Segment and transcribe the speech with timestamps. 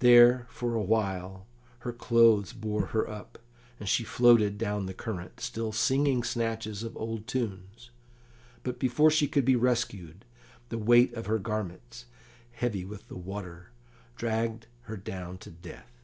[0.00, 1.46] There for awhile
[1.86, 3.38] her clothes bore her up,
[3.78, 7.92] and she floated down the current, still singing snatches of old tunes;
[8.64, 10.24] but before she could be rescued,
[10.70, 12.06] the weight of her garments,
[12.50, 13.70] heavy with the water,
[14.16, 16.02] dragged her down to death.